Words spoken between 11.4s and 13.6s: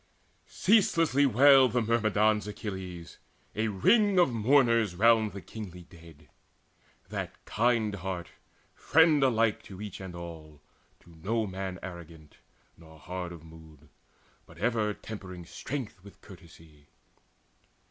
man arrogant nor hard of